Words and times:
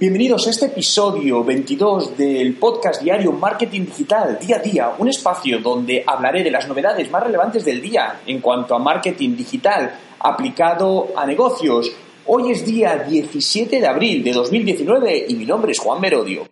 Bienvenidos 0.00 0.46
a 0.46 0.50
este 0.50 0.64
episodio 0.64 1.44
22 1.44 2.16
del 2.16 2.54
podcast 2.54 3.02
diario 3.02 3.32
Marketing 3.32 3.82
Digital 3.82 4.38
Día 4.40 4.56
a 4.56 4.58
Día, 4.58 4.92
un 4.96 5.08
espacio 5.08 5.58
donde 5.58 6.02
hablaré 6.06 6.42
de 6.42 6.50
las 6.50 6.66
novedades 6.66 7.10
más 7.10 7.22
relevantes 7.22 7.66
del 7.66 7.82
día 7.82 8.22
en 8.26 8.40
cuanto 8.40 8.74
a 8.74 8.78
marketing 8.78 9.36
digital 9.36 9.94
aplicado 10.18 11.08
a 11.14 11.26
negocios. 11.26 11.92
Hoy 12.24 12.50
es 12.50 12.64
día 12.64 13.04
17 13.06 13.78
de 13.78 13.86
abril 13.86 14.24
de 14.24 14.32
2019 14.32 15.26
y 15.28 15.34
mi 15.34 15.44
nombre 15.44 15.72
es 15.72 15.78
Juan 15.78 16.00
Merodio. 16.00 16.46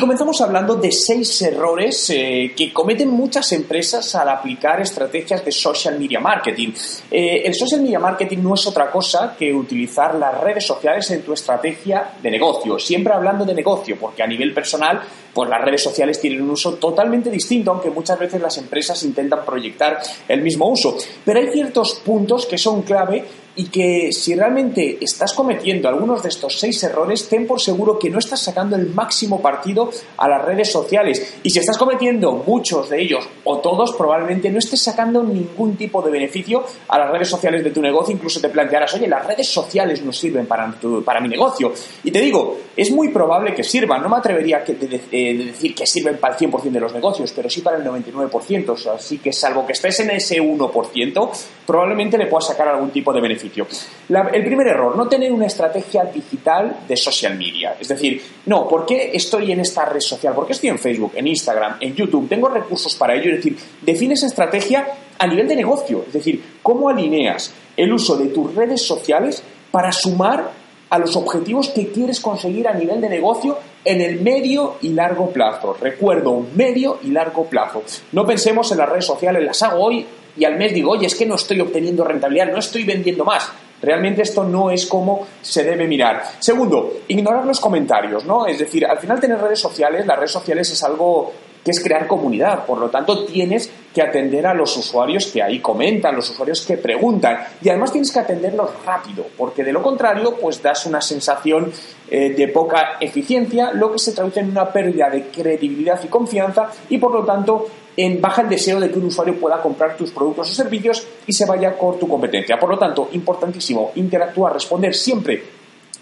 Comenzamos 0.00 0.40
hablando 0.40 0.76
de 0.76 0.90
seis 0.90 1.42
errores 1.42 2.10
eh, 2.10 2.52
que 2.56 2.72
cometen 2.72 3.10
muchas 3.10 3.52
empresas 3.52 4.14
al 4.14 4.30
aplicar 4.30 4.80
estrategias 4.80 5.44
de 5.44 5.52
social 5.52 5.98
media 5.98 6.18
marketing. 6.18 6.70
Eh, 7.10 7.42
el 7.44 7.54
social 7.54 7.82
media 7.82 7.98
marketing 7.98 8.38
no 8.38 8.54
es 8.54 8.66
otra 8.66 8.90
cosa 8.90 9.36
que 9.38 9.52
utilizar 9.52 10.14
las 10.14 10.40
redes 10.40 10.64
sociales 10.66 11.10
en 11.10 11.22
tu 11.22 11.34
estrategia 11.34 12.12
de 12.20 12.30
negocio. 12.30 12.78
Siempre 12.78 13.12
hablando 13.12 13.44
de 13.44 13.54
negocio, 13.54 13.96
porque 14.00 14.22
a 14.22 14.26
nivel 14.26 14.54
personal, 14.54 15.02
pues 15.34 15.50
las 15.50 15.60
redes 15.62 15.82
sociales 15.82 16.18
tienen 16.18 16.42
un 16.42 16.50
uso 16.50 16.74
totalmente 16.74 17.30
distinto, 17.30 17.70
aunque 17.70 17.90
muchas 17.90 18.18
veces 18.18 18.40
las 18.40 18.56
empresas 18.56 19.02
intentan 19.02 19.44
proyectar 19.44 20.00
el 20.26 20.40
mismo 20.40 20.66
uso. 20.66 20.96
Pero 21.24 21.40
hay 21.40 21.52
ciertos 21.52 22.00
puntos 22.04 22.46
que 22.46 22.56
son 22.56 22.82
clave 22.82 23.24
y 23.56 23.64
que 23.66 24.12
si 24.12 24.34
realmente 24.34 24.98
estás 25.00 25.32
cometiendo 25.32 25.88
algunos 25.88 26.22
de 26.22 26.28
estos 26.28 26.58
seis 26.58 26.82
errores, 26.82 27.28
ten 27.28 27.46
por 27.46 27.60
seguro 27.60 27.98
que 27.98 28.10
no 28.10 28.18
estás 28.18 28.40
sacando 28.40 28.76
el 28.76 28.90
máximo 28.90 29.40
partido 29.40 29.90
a 30.16 30.28
las 30.28 30.44
redes 30.44 30.70
sociales. 30.70 31.38
Y 31.42 31.50
si 31.50 31.58
estás 31.58 31.76
cometiendo 31.76 32.32
muchos 32.46 32.88
de 32.88 33.02
ellos 33.02 33.28
o 33.44 33.58
todos, 33.58 33.92
probablemente 33.92 34.50
no 34.50 34.58
estés 34.58 34.80
sacando 34.82 35.22
ningún 35.22 35.76
tipo 35.76 36.00
de 36.02 36.10
beneficio 36.10 36.64
a 36.88 36.98
las 36.98 37.10
redes 37.10 37.28
sociales 37.28 37.64
de 37.64 37.70
tu 37.70 37.82
negocio. 37.82 38.14
Incluso 38.14 38.40
te 38.40 38.48
plantearás, 38.48 38.94
oye, 38.94 39.08
las 39.08 39.26
redes 39.26 39.48
sociales 39.48 40.02
no 40.02 40.12
sirven 40.12 40.46
para, 40.46 40.72
para 41.04 41.20
mi 41.20 41.28
negocio. 41.28 41.72
Y 42.04 42.10
te 42.10 42.20
digo, 42.20 42.58
es 42.76 42.90
muy 42.90 43.08
probable 43.08 43.54
que 43.54 43.64
sirvan. 43.64 44.02
No 44.02 44.08
me 44.08 44.16
atrevería 44.16 44.58
a 44.58 44.64
eh, 44.66 45.34
decir 45.34 45.74
que 45.74 45.86
sirven 45.86 46.18
para 46.18 46.34
el 46.34 46.40
100% 46.40 46.70
de 46.70 46.80
los 46.80 46.94
negocios, 46.94 47.32
pero 47.34 47.50
sí 47.50 47.60
para 47.62 47.76
el 47.76 47.84
99%. 47.84 48.94
Así 48.94 49.18
que 49.18 49.32
salvo 49.32 49.66
que 49.66 49.72
estés 49.72 50.00
en 50.00 50.10
ese 50.10 50.40
1%, 50.40 51.30
probablemente 51.66 52.16
le 52.16 52.26
puedas 52.26 52.46
sacar 52.46 52.68
algún 52.68 52.90
tipo 52.90 53.12
de 53.12 53.20
beneficio 53.20 53.39
el 53.42 54.44
primer 54.44 54.66
error, 54.66 54.96
no 54.96 55.08
tener 55.08 55.32
una 55.32 55.46
estrategia 55.46 56.04
digital 56.04 56.80
de 56.86 56.96
social 56.96 57.36
media. 57.36 57.76
Es 57.78 57.88
decir, 57.88 58.22
no, 58.46 58.68
¿por 58.68 58.86
qué 58.86 59.10
estoy 59.12 59.52
en 59.52 59.60
esta 59.60 59.84
red 59.84 60.00
social? 60.00 60.34
¿Por 60.34 60.46
qué 60.46 60.52
estoy 60.52 60.70
en 60.70 60.78
Facebook, 60.78 61.12
en 61.14 61.26
Instagram, 61.26 61.76
en 61.80 61.94
YouTube? 61.94 62.28
Tengo 62.28 62.48
recursos 62.48 62.94
para 62.94 63.14
ello. 63.14 63.30
Es 63.30 63.36
decir, 63.36 63.56
defines 63.82 64.22
estrategia 64.22 64.86
a 65.18 65.26
nivel 65.26 65.48
de 65.48 65.56
negocio. 65.56 66.04
Es 66.06 66.12
decir, 66.12 66.42
¿cómo 66.62 66.88
alineas 66.88 67.52
el 67.76 67.92
uso 67.92 68.16
de 68.16 68.26
tus 68.26 68.54
redes 68.54 68.82
sociales 68.82 69.42
para 69.70 69.92
sumar 69.92 70.59
a 70.90 70.98
los 70.98 71.16
objetivos 71.16 71.68
que 71.68 71.88
quieres 71.88 72.20
conseguir 72.20 72.68
a 72.68 72.74
nivel 72.74 73.00
de 73.00 73.08
negocio 73.08 73.58
en 73.84 74.00
el 74.00 74.20
medio 74.20 74.76
y 74.82 74.90
largo 74.90 75.30
plazo. 75.30 75.76
Recuerdo, 75.80 76.44
medio 76.54 76.98
y 77.02 77.12
largo 77.12 77.44
plazo. 77.46 77.82
No 78.12 78.26
pensemos 78.26 78.70
en 78.72 78.78
las 78.78 78.88
redes 78.88 79.06
sociales, 79.06 79.44
las 79.44 79.62
hago 79.62 79.84
hoy 79.84 80.04
y 80.36 80.44
al 80.44 80.56
mes 80.56 80.74
digo, 80.74 80.92
oye, 80.92 81.06
es 81.06 81.14
que 81.14 81.26
no 81.26 81.36
estoy 81.36 81.60
obteniendo 81.60 82.04
rentabilidad, 82.04 82.50
no 82.50 82.58
estoy 82.58 82.84
vendiendo 82.84 83.24
más. 83.24 83.50
Realmente 83.82 84.22
esto 84.22 84.44
no 84.44 84.70
es 84.70 84.86
como 84.86 85.26
se 85.40 85.64
debe 85.64 85.86
mirar. 85.86 86.22
Segundo, 86.38 86.98
ignorar 87.08 87.46
los 87.46 87.60
comentarios, 87.60 88.24
¿no? 88.24 88.46
Es 88.46 88.58
decir, 88.58 88.84
al 88.84 88.98
final 88.98 89.18
tener 89.20 89.40
redes 89.40 89.58
sociales, 89.58 90.06
las 90.06 90.18
redes 90.18 90.32
sociales 90.32 90.70
es 90.70 90.82
algo 90.82 91.32
que 91.64 91.70
es 91.70 91.82
crear 91.82 92.06
comunidad. 92.06 92.64
Por 92.64 92.78
lo 92.78 92.88
tanto, 92.88 93.24
tienes 93.24 93.70
que 93.94 94.02
atender 94.02 94.46
a 94.46 94.54
los 94.54 94.76
usuarios 94.76 95.26
que 95.26 95.42
ahí 95.42 95.60
comentan, 95.60 96.14
los 96.14 96.30
usuarios 96.30 96.62
que 96.62 96.76
preguntan. 96.76 97.38
Y 97.62 97.68
además 97.68 97.92
tienes 97.92 98.10
que 98.10 98.20
atenderlos 98.20 98.70
rápido, 98.84 99.26
porque 99.36 99.64
de 99.64 99.72
lo 99.72 99.82
contrario, 99.82 100.36
pues 100.40 100.62
das 100.62 100.86
una 100.86 101.00
sensación 101.00 101.72
eh, 102.08 102.30
de 102.30 102.48
poca 102.48 102.96
eficiencia, 103.00 103.72
lo 103.72 103.92
que 103.92 103.98
se 103.98 104.12
traduce 104.12 104.40
en 104.40 104.50
una 104.50 104.72
pérdida 104.72 105.10
de 105.10 105.28
credibilidad 105.28 106.00
y 106.02 106.08
confianza 106.08 106.70
y 106.88 106.98
por 106.98 107.12
lo 107.12 107.24
tanto 107.24 107.66
en 107.96 108.20
baja 108.20 108.42
el 108.42 108.48
deseo 108.48 108.80
de 108.80 108.90
que 108.90 108.98
un 108.98 109.06
usuario 109.06 109.38
pueda 109.38 109.60
comprar 109.60 109.96
tus 109.96 110.10
productos 110.10 110.50
o 110.50 110.54
servicios 110.54 111.06
y 111.26 111.32
se 111.32 111.44
vaya 111.44 111.76
con 111.76 111.98
tu 111.98 112.08
competencia. 112.08 112.58
Por 112.58 112.70
lo 112.70 112.78
tanto, 112.78 113.08
importantísimo 113.12 113.92
interactuar, 113.96 114.54
responder 114.54 114.94
siempre 114.94 115.42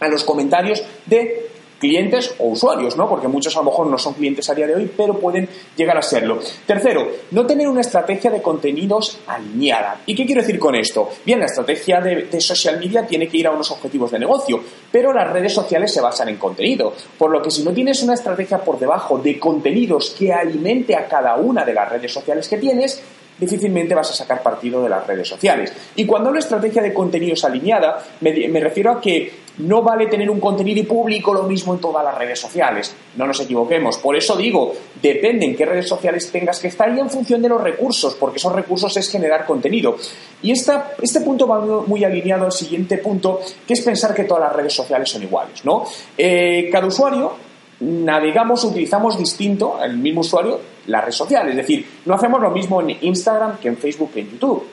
a 0.01 0.09
los 0.09 0.23
comentarios 0.25 0.83
de 1.07 1.48
clientes 1.79 2.35
o 2.39 2.49
usuarios, 2.49 2.97
¿no? 2.97 3.09
Porque 3.09 3.29
muchos 3.29 3.57
a 3.57 3.61
lo 3.61 3.67
mejor 3.67 3.87
no 3.87 3.99
son 3.99 4.15
clientes 4.15 4.49
a 4.51 4.55
día 4.55 4.67
de 4.67 4.75
hoy, 4.75 4.91
pero 4.97 5.19
pueden 5.19 5.49
llegar 5.77 5.97
a 5.97 6.03
serlo. 6.03 6.39
Tercero, 6.67 7.09
no 7.31 7.47
tener 7.47 7.69
una 7.69 7.81
estrategia 7.81 8.31
de 8.31 8.43
contenidos 8.43 9.19
alineada. 9.27 10.01
¿Y 10.07 10.15
qué 10.15 10.27
quiero 10.27 10.43
decir 10.43 10.59
con 10.59 10.75
esto? 10.75 11.09
Bien, 11.25 11.39
la 11.39 11.47
estrategia 11.47 12.01
de, 12.01 12.25
de, 12.25 12.41
social 12.41 12.79
media 12.79 13.07
tiene 13.07 13.29
que 13.29 13.39
ir 13.39 13.47
a 13.47 13.51
unos 13.51 13.71
objetivos 13.71 14.11
de 14.11 14.19
negocio, 14.19 14.61
pero 14.91 15.13
las 15.13 15.31
redes 15.31 15.53
sociales 15.53 15.93
se 15.93 16.01
basan 16.01 16.29
en 16.29 16.37
contenido. 16.37 16.93
Por 17.17 17.31
lo 17.31 17.43
que 17.43 17.51
si 17.51 17.63
no 17.63 17.73
tienes 17.73 18.03
una 18.03 18.15
estrategia 18.15 18.59
por 18.59 18.79
debajo 18.79 19.19
de 19.19 19.39
contenidos 19.39 20.15
que 20.19 20.33
alimente 20.33 20.95
a 20.97 21.07
cada 21.07 21.37
una 21.37 21.65
de 21.65 21.75
las 21.75 21.89
redes 21.89 22.13
sociales 22.13 22.49
que 22.49 22.59
tienes, 22.59 23.03
difícilmente 23.39 23.95
vas 23.95 24.11
a 24.11 24.15
sacar 24.15 24.43
partido 24.43 24.83
de 24.83 24.89
las 24.89 25.07
redes 25.07 25.29
sociales. 25.29 25.73
Y 25.97 26.05
cuando 26.07 26.29
hablo 26.29 26.39
de 26.39 26.45
estrategia 26.45 26.83
de 26.83 26.93
contenidos 26.93 27.45
alineada, 27.45 28.05
me, 28.21 28.61
refiero 28.61 28.93
a 28.93 29.01
que 29.01 29.49
no 29.59 29.83
vale 29.83 30.07
tener 30.07 30.31
un 30.31 30.41
contenido 30.41 30.87
público 30.87 31.35
lo 31.35 31.45
mismo 31.45 31.75
en 31.75 31.81
todas 31.81 32.05
las 32.05 32.17
redes 32.17 32.39
sociales. 32.39 32.95
No 33.17 33.27
nos 33.27 33.41
equivoquemos. 33.41 33.99
Por 33.99 34.17
eso 34.17 34.37
digo, 34.37 34.73
depende 35.01 35.47
en 35.47 35.57
qué 35.57 35.67
redes 35.67 35.89
sociales 35.89 36.31
tengas 36.31 36.61
que 36.61 36.69
estar 36.69 36.95
y 36.95 37.01
en 37.01 37.11
función 37.11 37.43
de 37.43 37.49
los 37.49 37.61
recursos, 37.61 38.15
porque 38.15 38.39
esos 38.39 38.53
recursos 38.53 38.97
es 38.97 39.11
generar 39.11 39.47
contenido. 39.47 39.97
Y 40.43 40.53
esta, 40.53 40.93
este 41.01 41.21
punto 41.21 41.47
va 41.47 41.61
muy 41.61 42.05
alineado 42.05 42.45
al 42.45 42.53
siguiente 42.53 42.99
punto, 42.99 43.41
que 43.67 43.75
es 43.75 43.81
pensar 43.83 44.15
que 44.15 44.25
todas 44.25 44.45
las 44.45 44.57
redes 44.57 44.73
sociales 44.73 45.09
son 45.11 45.23
iguales. 45.23 45.65
¿no? 45.65 45.85
Eh, 46.17 46.69
cada 46.71 46.87
usuario 46.87 47.49
navegamos, 47.81 48.65
utilizamos 48.65 49.19
distinto, 49.19 49.79
el 49.83 49.99
mismo 49.99 50.21
usuario, 50.21 50.61
la 50.89 51.01
red 51.01 51.13
social. 51.13 51.49
Es 51.49 51.57
decir, 51.57 51.87
no 52.05 52.15
hacemos 52.15 52.41
lo 52.41 52.51
mismo 52.51 52.81
en 52.81 52.97
Instagram 53.01 53.59
que 53.59 53.69
en 53.69 53.77
Facebook 53.77 54.13
que 54.13 54.21
en 54.21 54.31
YouTube, 54.33 54.67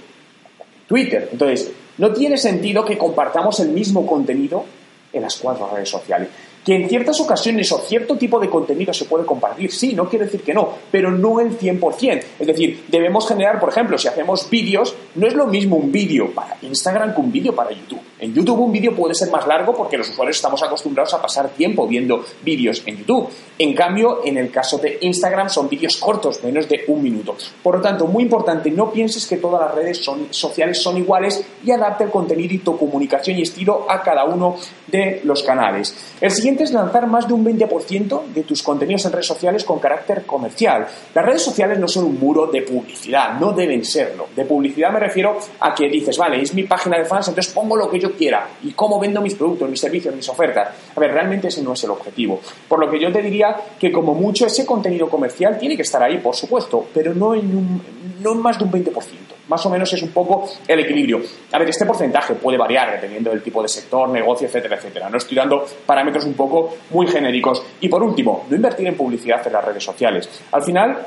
Twitter. 0.88 1.30
Entonces, 1.32 1.72
no 1.98 2.12
tiene 2.12 2.38
sentido 2.38 2.84
que 2.84 2.98
compartamos 2.98 3.60
el 3.60 3.70
mismo 3.70 4.06
contenido 4.06 4.66
en 5.14 5.22
las 5.22 5.38
cuatro 5.38 5.70
redes 5.74 5.90
sociales. 5.90 6.30
Que 6.66 6.76
en 6.76 6.90
ciertas 6.90 7.20
ocasiones 7.22 7.72
o 7.72 7.78
cierto 7.78 8.18
tipo 8.18 8.40
de 8.40 8.50
contenido 8.50 8.92
se 8.92 9.06
puede 9.06 9.26
compartir, 9.26 9.72
sí, 9.72 9.94
no 9.94 10.10
quiero 10.10 10.26
decir 10.26 10.42
que 10.42 10.54
no, 10.54 10.70
pero 10.92 11.12
no 11.12 11.40
el 11.40 11.58
100%. 11.58 12.24
Es 12.40 12.48
decir, 12.48 12.86
debemos 12.88 13.28
generar, 13.28 13.60
por 13.60 13.70
ejemplo, 13.70 13.98
si 13.98 14.08
hacemos 14.08 14.50
vídeos, 14.50 14.96
no 15.16 15.28
es 15.28 15.36
lo 15.36 15.46
mismo 15.46 15.76
un 15.76 15.92
vídeo 15.92 16.32
para 16.34 16.58
Instagram 16.62 17.14
que 17.14 17.22
un 17.22 17.32
vídeo 17.32 17.56
para 17.56 17.72
YouTube. 17.72 18.02
En 18.20 18.34
YouTube 18.34 18.60
un 18.60 18.72
vídeo 18.72 18.96
puede 18.96 19.14
ser 19.14 19.30
más 19.30 19.46
largo 19.46 19.76
porque 19.76 19.98
los 19.98 20.10
usuarios 20.10 20.38
estamos 20.38 20.64
acostumbrados 20.64 21.14
a 21.14 21.22
pasar 21.22 21.50
tiempo 21.50 21.86
viendo 21.86 22.24
vídeos 22.44 22.82
en 22.86 22.98
YouTube. 22.98 23.30
En 23.60 23.74
cambio, 23.74 24.22
en 24.26 24.38
el 24.38 24.50
caso 24.50 24.78
de 24.78 24.98
Instagram 25.02 25.50
son 25.50 25.70
vídeos 25.70 25.98
cortos, 25.98 26.44
menos 26.44 26.68
de 26.70 26.86
un 26.88 27.04
minuto. 27.04 27.36
Por 27.62 27.76
lo 27.76 27.82
tanto, 27.82 28.08
muy 28.08 28.24
importante, 28.24 28.72
no 28.72 28.92
pienses 28.92 29.28
que 29.28 29.38
todas 29.38 29.62
las 29.62 29.76
redes 29.76 30.04
sociales 30.30 30.82
son 30.82 30.98
iguales 30.98 31.46
y 31.64 31.72
adapte 31.72 32.06
el 32.06 32.10
contenido 32.10 32.54
y 32.54 32.60
tu 32.60 32.78
comunicación 32.78 33.38
y 33.38 33.42
estilo 33.42 33.86
a 33.90 34.02
cada 34.02 34.24
uno 34.24 34.56
de 34.88 35.22
los 35.24 35.44
canales. 35.44 36.16
El 36.22 36.32
siguiente 36.32 36.55
es 36.64 36.72
lanzar 36.72 37.08
más 37.08 37.28
de 37.28 37.34
un 37.34 37.46
20% 37.46 38.26
de 38.34 38.44
tus 38.44 38.64
contenidos 38.64 39.06
en 39.06 39.12
redes 39.12 39.28
sociales 39.28 39.64
con 39.64 39.80
carácter 39.80 40.26
comercial. 40.26 40.88
Las 41.14 41.26
redes 41.26 41.42
sociales 41.42 41.78
no 41.80 41.88
son 41.88 42.06
un 42.06 42.20
muro 42.20 42.48
de 42.48 42.62
publicidad, 42.62 43.40
no 43.40 43.52
deben 43.52 43.84
serlo. 43.84 44.28
De 44.36 44.46
publicidad 44.46 44.92
me 44.92 45.00
refiero 45.00 45.38
a 45.60 45.74
que 45.74 45.90
dices, 45.90 46.18
vale, 46.18 46.42
es 46.42 46.54
mi 46.54 46.64
página 46.64 46.98
de 46.98 47.06
fans, 47.06 47.28
entonces 47.28 47.54
pongo 47.54 47.76
lo 47.76 47.90
que 47.90 48.00
yo 48.00 48.14
quiera 48.14 48.48
y 48.64 48.72
cómo 48.72 49.00
vendo 49.00 49.22
mis 49.22 49.36
productos, 49.36 49.70
mis 49.70 49.80
servicios, 49.80 50.16
mis 50.16 50.28
ofertas. 50.30 50.70
A 50.96 51.00
ver, 51.00 51.12
realmente 51.12 51.48
ese 51.48 51.62
no 51.62 51.74
es 51.74 51.84
el 51.84 51.92
objetivo. 51.92 52.40
Por 52.68 52.80
lo 52.80 52.90
que 52.90 53.00
yo 53.00 53.12
te 53.12 53.22
diría 53.22 53.56
que 53.80 53.92
como 53.92 54.14
mucho 54.14 54.46
ese 54.46 54.66
contenido 54.66 55.10
comercial 55.10 55.58
tiene 55.58 55.76
que 55.76 55.84
estar 55.84 56.02
ahí, 56.02 56.18
por 56.20 56.36
supuesto, 56.36 56.88
pero 56.94 57.14
no 57.14 57.36
en, 57.36 57.56
un, 57.56 57.82
no 58.22 58.34
en 58.34 58.40
más 58.40 58.58
de 58.58 58.66
un 58.66 58.72
20%. 58.72 59.35
Más 59.48 59.66
o 59.66 59.70
menos 59.70 59.92
es 59.94 60.02
un 60.02 60.10
poco 60.10 60.50
el 60.68 60.80
equilibrio. 60.80 61.22
A 61.52 61.60
ver, 61.60 61.70
este 61.70 61.86
porcentaje 61.86 62.34
puede 62.36 62.58
variar 62.58 62.92
dependiendo 62.92 63.30
del 63.30 63.44
tipo 63.44 63.62
de 63.62 63.68
sector, 63.68 64.10
negocio, 64.10 64.48
etcétera, 64.48 64.78
etcétera. 64.78 65.10
No 65.10 65.18
estoy 65.18 65.38
dando 65.38 65.66
parámetros 65.86 66.26
un 66.26 66.34
poco 66.34 66.78
muy 66.90 67.08
genéricos. 67.08 67.64
Y 67.82 67.88
por 67.88 68.02
último, 68.02 68.46
no 68.50 68.56
invertir 68.56 68.88
en 68.88 68.96
publicidad 68.96 69.46
en 69.46 69.54
las 69.54 69.64
redes 69.64 69.84
sociales. 69.84 70.28
Al 70.52 70.64
final, 70.64 70.98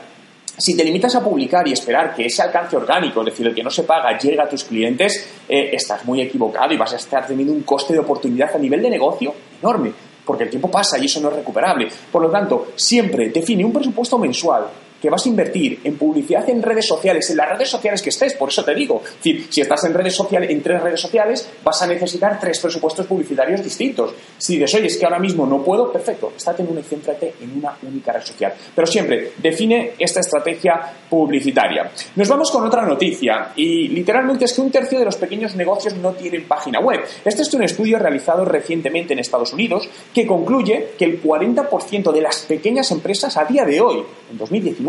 si 0.57 0.77
te 0.77 0.85
limitas 0.85 1.15
a 1.15 1.23
publicar 1.23 1.67
y 1.67 1.73
esperar 1.73 2.15
que 2.15 2.27
ese 2.27 2.43
alcance 2.43 2.77
orgánico, 2.77 3.21
es 3.21 3.27
decir, 3.27 3.47
el 3.47 3.55
que 3.55 3.63
no 3.63 3.71
se 3.71 3.85
paga, 3.85 4.17
llegue 4.19 4.41
a 4.41 4.49
tus 4.49 4.65
clientes, 4.65 5.29
eh, 5.49 5.71
estás 5.73 6.05
muy 6.05 6.21
equivocado 6.21 6.73
y 6.73 6.77
vas 6.77 6.93
a 6.93 6.97
estar 6.97 7.27
teniendo 7.27 7.53
un 7.53 7.63
coste 7.63 7.93
de 7.93 8.01
oportunidad 8.01 8.55
a 8.55 8.59
nivel 8.59 8.83
de 8.83 8.91
negocio 8.91 9.33
enorme, 9.61 9.93
porque 10.25 10.45
el 10.45 10.51
tiempo 10.51 10.71
pasa 10.71 10.99
y 10.99 11.07
eso 11.07 11.21
no 11.21 11.29
es 11.29 11.37
recuperable. 11.37 11.89
Por 12.11 12.23
lo 12.23 12.31
tanto, 12.31 12.73
siempre 12.75 13.31
define 13.31 13.65
un 13.65 13.73
presupuesto 13.73 14.19
mensual 14.19 14.67
que 15.01 15.11
vas 15.11 15.25
a 15.25 15.29
invertir 15.29 15.81
en 15.85 15.97
publicidad 15.97 16.49
en 16.49 16.63
redes 16.63 16.87
sociales, 16.87 17.29
en 17.31 17.37
las 17.37 17.49
redes 17.51 17.69
sociales 17.69 18.03
que 18.03 18.11
estés, 18.11 18.35
por 18.35 18.49
eso 18.49 18.65
te 18.65 18.75
digo, 18.75 19.03
si 19.21 19.61
estás 19.61 19.85
en 19.85 19.95
redes 19.95 20.15
sociales, 20.15 20.51
en 20.51 20.63
tres 20.63 20.83
redes 20.83 21.01
sociales, 21.01 21.49
vas 21.63 21.81
a 21.83 21.87
necesitar 21.87 22.39
tres 22.41 22.59
presupuestos 22.61 23.07
publicitarios 23.07 23.63
distintos. 23.63 24.13
Si 24.37 24.55
dices, 24.55 24.75
oye, 24.75 24.87
es 24.87 24.97
que 24.97 25.05
ahora 25.05 25.19
mismo 25.19 25.47
no 25.47 25.63
puedo, 25.63 25.93
perfecto, 25.93 26.33
estate 26.37 26.63
en 26.63 26.71
una 26.71 26.81
y 26.81 26.85
céntrate 26.85 27.35
en 27.41 27.59
una 27.59 27.77
única 27.83 28.13
red 28.13 28.23
social. 28.23 28.55
Pero 28.75 28.87
siempre 28.87 29.33
define 29.39 29.93
esta 29.99 30.21
estrategia 30.21 30.81
publicitaria. 31.09 31.91
Nos 32.17 32.29
vamos 32.29 32.51
con 32.51 32.65
otra 32.65 32.83
noticia 32.83 33.53
y 33.57 33.89
literalmente 33.89 34.45
es 34.45 34.53
que 34.53 34.61
un 34.61 34.71
tercio 34.71 34.99
de 34.99 35.05
los 35.05 35.17
pequeños 35.17 35.55
negocios 35.55 35.95
no 35.95 36.13
tienen 36.13 36.47
página 36.47 36.81
web. 36.81 37.01
Este 37.25 37.43
es 37.43 37.55
un 37.55 37.63
estudio 37.63 37.99
realizado 37.99 38.45
recientemente 38.45 39.13
en 39.13 39.19
Estados 39.19 39.53
Unidos 39.53 39.89
que 40.13 40.27
concluye 40.27 40.91
que 40.99 41.05
el 41.05 41.23
40% 41.23 42.13
de 42.13 42.21
las 42.21 42.41
pequeñas 42.41 42.91
empresas 42.91 43.37
a 43.37 43.45
día 43.45 43.65
de 43.65 43.81
hoy, 43.81 44.03
en 44.31 44.39
2019, 44.39 44.88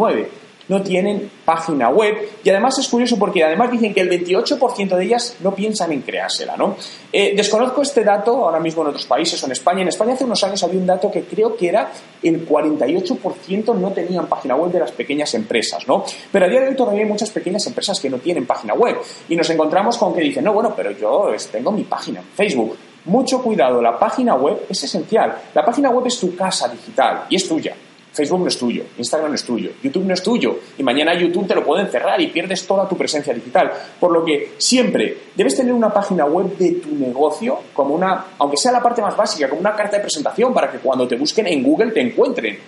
no 0.69 0.81
tienen 0.81 1.29
página 1.43 1.89
web 1.89 2.15
y 2.43 2.49
además 2.49 2.77
es 2.79 2.87
curioso 2.87 3.17
porque 3.17 3.43
además 3.43 3.71
dicen 3.71 3.93
que 3.93 4.01
el 4.01 4.09
28% 4.09 4.95
de 4.95 5.03
ellas 5.03 5.35
no 5.41 5.53
piensan 5.53 5.91
en 5.91 6.01
creársela, 6.01 6.55
¿no? 6.55 6.77
Eh, 7.11 7.33
desconozco 7.35 7.81
este 7.81 8.03
dato 8.03 8.45
ahora 8.45 8.59
mismo 8.59 8.83
en 8.83 8.89
otros 8.89 9.05
países 9.05 9.41
o 9.43 9.47
en 9.47 9.51
España. 9.51 9.81
En 9.81 9.87
España 9.89 10.13
hace 10.13 10.23
unos 10.23 10.43
años 10.43 10.63
había 10.63 10.79
un 10.79 10.85
dato 10.85 11.11
que 11.11 11.23
creo 11.23 11.57
que 11.57 11.69
era 11.69 11.91
el 12.21 12.47
48% 12.47 13.75
no 13.75 13.91
tenían 13.91 14.27
página 14.27 14.55
web 14.55 14.71
de 14.71 14.79
las 14.79 14.91
pequeñas 14.91 15.33
empresas, 15.33 15.87
¿no? 15.87 16.05
Pero 16.31 16.45
a 16.45 16.47
día 16.47 16.61
de 16.61 16.69
hoy 16.69 16.75
todavía 16.75 17.01
hay 17.01 17.09
muchas 17.09 17.31
pequeñas 17.31 17.65
empresas 17.65 17.99
que 17.99 18.09
no 18.09 18.17
tienen 18.19 18.45
página 18.45 18.75
web 18.75 18.97
y 19.27 19.35
nos 19.35 19.49
encontramos 19.49 19.97
con 19.97 20.13
que 20.13 20.21
dicen, 20.21 20.43
no, 20.43 20.53
bueno, 20.53 20.73
pero 20.75 20.91
yo 20.91 21.31
tengo 21.51 21.71
mi 21.71 21.83
página 21.83 22.19
en 22.19 22.27
Facebook. 22.27 22.77
Mucho 23.05 23.41
cuidado, 23.41 23.81
la 23.81 23.97
página 23.97 24.35
web 24.35 24.65
es 24.69 24.83
esencial. 24.83 25.35
La 25.55 25.65
página 25.65 25.89
web 25.89 26.05
es 26.05 26.19
tu 26.19 26.35
casa 26.35 26.67
digital 26.67 27.25
y 27.29 27.37
es 27.37 27.47
tuya. 27.47 27.73
Facebook 28.19 28.41
no 28.41 28.47
es 28.47 28.57
tuyo, 28.57 28.83
Instagram 28.97 29.31
no 29.31 29.35
es 29.35 29.43
tuyo, 29.45 29.71
YouTube 29.81 30.03
no 30.03 30.13
es 30.13 30.21
tuyo 30.21 30.59
y 30.77 30.83
mañana 30.83 31.13
YouTube 31.13 31.47
te 31.47 31.55
lo 31.55 31.63
pueden 31.63 31.87
cerrar 31.87 32.19
y 32.19 32.27
pierdes 32.27 32.67
toda 32.67 32.85
tu 32.85 32.97
presencia 32.97 33.33
digital. 33.33 33.71
Por 33.97 34.11
lo 34.11 34.25
que 34.25 34.55
siempre 34.57 35.17
debes 35.33 35.55
tener 35.55 35.71
una 35.71 35.93
página 35.93 36.25
web 36.25 36.57
de 36.57 36.73
tu 36.73 36.93
negocio 36.95 37.59
como 37.73 37.95
una, 37.95 38.25
aunque 38.37 38.57
sea 38.57 38.73
la 38.73 38.83
parte 38.83 39.01
más 39.01 39.15
básica, 39.15 39.47
como 39.47 39.61
una 39.61 39.73
carta 39.73 39.95
de 39.95 40.01
presentación 40.01 40.53
para 40.53 40.69
que 40.69 40.79
cuando 40.79 41.07
te 41.07 41.15
busquen 41.15 41.47
en 41.47 41.63
Google 41.63 41.91
te 41.91 42.01
encuentren. 42.01 42.59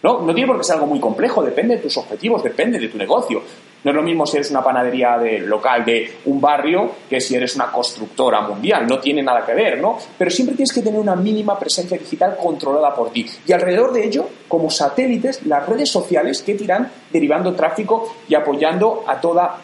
No, 0.00 0.22
no 0.22 0.32
tiene 0.32 0.46
por 0.46 0.58
qué 0.58 0.64
ser 0.64 0.76
algo 0.76 0.86
muy 0.86 1.00
complejo, 1.00 1.42
depende 1.42 1.76
de 1.76 1.82
tus 1.82 1.96
objetivos, 1.96 2.42
depende 2.44 2.78
de 2.78 2.88
tu 2.88 2.96
negocio. 2.96 3.42
No 3.82 3.90
es 3.90 3.96
lo 3.96 4.02
mismo 4.02 4.26
si 4.26 4.36
eres 4.36 4.50
una 4.50 4.62
panadería 4.62 5.16
de, 5.18 5.38
local 5.38 5.84
de 5.84 6.18
un 6.26 6.40
barrio 6.40 6.92
que 7.08 7.20
si 7.20 7.34
eres 7.34 7.54
una 7.56 7.70
constructora 7.70 8.42
mundial, 8.42 8.86
no 8.86 8.98
tiene 8.98 9.22
nada 9.22 9.44
que 9.44 9.54
ver, 9.54 9.80
¿no? 9.80 9.98
Pero 10.18 10.30
siempre 10.30 10.54
tienes 10.54 10.72
que 10.72 10.82
tener 10.82 11.00
una 11.00 11.16
mínima 11.16 11.58
presencia 11.58 11.96
digital 11.96 12.36
controlada 12.36 12.94
por 12.94 13.10
ti. 13.10 13.26
Y 13.46 13.52
alrededor 13.52 13.92
de 13.92 14.04
ello, 14.04 14.28
como 14.48 14.70
satélites, 14.70 15.46
las 15.46 15.66
redes 15.66 15.90
sociales 15.90 16.42
que 16.42 16.54
te 16.54 16.64
irán 16.64 16.90
derivando 17.10 17.54
tráfico 17.54 18.16
y 18.28 18.34
apoyando 18.34 19.04
a 19.06 19.20
toda 19.20 19.58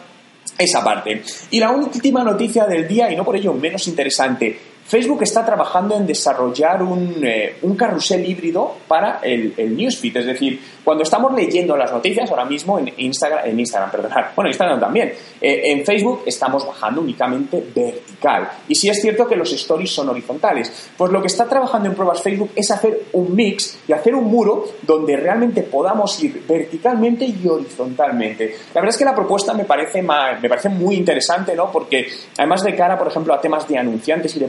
esa 0.59 0.83
parte. 0.83 1.23
Y 1.51 1.61
la 1.61 1.73
última 1.73 2.25
noticia 2.25 2.65
del 2.65 2.89
día, 2.89 3.11
y 3.11 3.17
no 3.17 3.25
por 3.25 3.37
ello 3.37 3.53
menos 3.53 3.87
interesante, 3.89 4.59
Facebook 4.87 5.23
está 5.23 5.45
trabajando 5.45 5.97
en 5.97 6.07
desarrollar 6.07 6.83
un, 6.83 7.21
eh, 7.25 7.57
carrusel 7.77 8.25
híbrido 8.25 8.77
para 8.87 9.19
el, 9.23 9.53
el, 9.57 9.77
newsfeed, 9.77 10.17
es 10.19 10.27
decir, 10.27 10.61
cuando 10.85 11.03
estamos 11.03 11.35
leyendo 11.35 11.77
las 11.77 11.91
noticias 11.91 12.31
ahora 12.31 12.45
mismo 12.45 12.79
en 12.79 12.93
Instagram, 12.97 13.47
en 13.47 13.59
Instagram, 13.59 13.91
perdonad, 13.91 14.27
bueno, 14.37 14.49
Instagram 14.49 14.79
también, 14.79 15.13
eh, 15.41 15.63
en 15.65 15.85
Facebook 15.85 16.23
estamos 16.27 16.67
bajando 16.67 17.01
únicamente 17.01 17.65
vertical. 17.75 18.49
Y 18.69 18.75
sí 18.75 18.89
es 18.89 19.01
cierto 19.01 19.27
que 19.27 19.35
los 19.35 19.53
stories 19.53 19.91
son 19.91 20.09
horizontales. 20.09 20.91
Pues 20.97 21.11
lo 21.11 21.21
que 21.21 21.27
está 21.27 21.47
trabajando 21.47 21.89
en 21.89 21.95
pruebas 21.95 22.23
Facebook 22.23 22.51
es 22.55 22.71
hacer 22.71 23.07
un 23.13 23.35
mix 23.35 23.79
y 23.89 23.93
hacer 23.93 24.15
un 24.15 24.25
muro 24.25 24.65
donde 24.83 25.17
realmente 25.17 25.63
podamos 25.63 26.23
ir 26.23 26.45
verticalmente 26.47 27.25
y 27.25 27.47
horizontalmente. 27.49 28.55
La 28.75 28.81
verdad 28.81 28.91
es 28.91 28.99
que 28.99 29.05
la 29.05 29.15
propuesta 29.15 29.55
me 29.55 29.65
parece, 29.65 30.03
me 30.03 30.49
parece 30.49 30.69
muy 30.69 30.95
interesante, 30.95 31.55
¿no? 31.55 31.71
Porque 31.71 32.07
además 32.39 32.63
de 32.63 32.75
cara, 32.75 32.97
por 32.97 33.09
ejemplo, 33.09 33.35
a 33.35 33.41
temas 33.41 33.67
de 33.69 33.79
anunciantes 33.79 34.37
y 34.37 34.39
de 34.39 34.49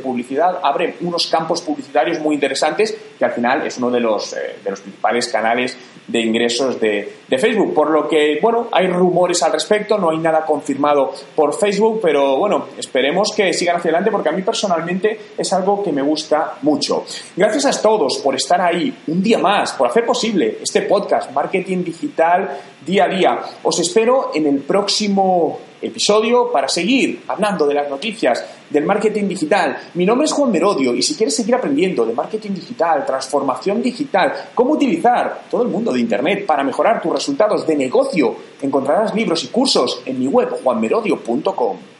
abre 0.63 0.95
unos 1.01 1.27
campos 1.27 1.61
publicitarios 1.61 2.19
muy 2.19 2.35
interesantes 2.35 2.95
que 3.17 3.25
al 3.25 3.31
final 3.31 3.65
es 3.65 3.77
uno 3.77 3.91
de 3.91 3.99
los, 3.99 4.33
eh, 4.33 4.57
de 4.63 4.69
los 4.71 4.81
principales 4.81 5.27
canales 5.27 5.77
de 6.07 6.21
ingresos 6.21 6.79
de, 6.79 7.17
de, 7.27 7.37
Facebook. 7.37 7.73
Por 7.73 7.91
lo 7.91 8.07
que, 8.07 8.39
bueno, 8.41 8.67
hay 8.71 8.87
rumores 8.87 9.43
al 9.43 9.51
respecto, 9.51 9.97
no 9.97 10.09
hay 10.09 10.17
nada 10.17 10.45
confirmado 10.45 11.13
por 11.35 11.53
Facebook, 11.53 11.99
pero 12.01 12.37
bueno, 12.37 12.67
esperemos 12.77 13.33
que 13.35 13.53
sigan 13.53 13.77
hacia 13.77 13.89
adelante 13.89 14.11
porque 14.11 14.29
a 14.29 14.31
mí 14.31 14.41
personalmente 14.41 15.19
es 15.37 15.53
algo 15.53 15.83
que 15.83 15.91
me 15.91 16.01
gusta 16.01 16.55
mucho. 16.61 17.03
Gracias 17.35 17.65
a 17.65 17.81
todos 17.81 18.17
por 18.19 18.35
estar 18.35 18.61
ahí 18.61 18.95
un 19.07 19.21
día 19.21 19.37
más, 19.37 19.73
por 19.73 19.87
hacer 19.87 20.05
posible 20.05 20.59
este 20.61 20.83
podcast, 20.83 21.31
Marketing 21.31 21.83
Digital 21.83 22.57
Día 22.85 23.05
a 23.05 23.07
Día. 23.07 23.39
Os 23.63 23.79
espero 23.79 24.31
en 24.33 24.47
el 24.47 24.59
próximo 24.59 25.59
episodio 25.81 26.51
para 26.51 26.67
seguir 26.67 27.21
hablando 27.27 27.67
de 27.67 27.73
las 27.73 27.89
noticias 27.89 28.43
del 28.69 28.85
marketing 28.85 29.27
digital. 29.27 29.77
Mi 29.93 30.05
nombre 30.05 30.25
es 30.25 30.31
Juan 30.31 30.51
Merodio 30.51 30.93
y 30.93 31.01
si 31.01 31.15
quieres 31.15 31.35
seguir 31.35 31.55
aprendiendo 31.55 32.05
de 32.05 32.13
marketing 32.13 32.51
digital, 32.51 33.05
transformación 33.05 33.81
digital, 33.81 34.33
cómo 34.53 34.73
utilizar 34.73 35.43
todo 35.49 35.63
el 35.63 35.69
mundo 35.69 35.93
de 35.97 36.01
Internet 36.01 36.45
para 36.45 36.63
mejorar 36.63 37.01
tus 37.01 37.11
resultados 37.11 37.67
de 37.67 37.75
negocio, 37.75 38.35
encontrarás 38.61 39.13
libros 39.13 39.43
y 39.43 39.47
cursos 39.47 40.01
en 40.05 40.19
mi 40.19 40.27
web 40.27 40.49
juanmerodio.com. 40.63 41.96